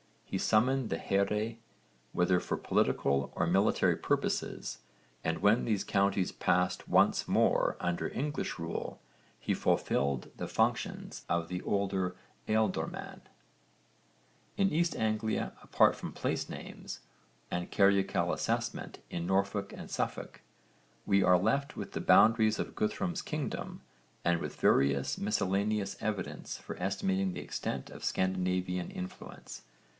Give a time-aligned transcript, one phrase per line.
[0.25, 1.57] He summoned the here,
[2.13, 4.79] whether for political or military purposes,
[5.23, 8.99] and when these counties passed once more under English rule
[9.39, 12.15] he fulfilled the functions of the older
[12.47, 13.19] ealdorman.
[14.57, 17.01] In East Anglia, apart from place names
[17.51, 17.67] (v.
[17.67, 17.77] supra, p.
[18.01, 20.41] 129) and carucal assessment in Norfolk and Suffolk,
[21.05, 23.81] we are left with the boundaries of Guthrum's kingdom
[24.25, 29.63] and with various miscellaneous evidence for estimating the extent of Scandinavian influence.